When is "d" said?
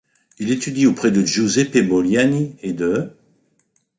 2.73-3.11